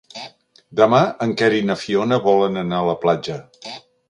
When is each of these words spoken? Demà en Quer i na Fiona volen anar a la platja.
Demà 0.79 1.01
en 1.25 1.35
Quer 1.41 1.51
i 1.57 1.61
na 1.67 1.77
Fiona 1.83 2.21
volen 2.27 2.59
anar 2.63 2.81
a 2.81 2.89
la 2.93 2.97
platja. 3.05 3.41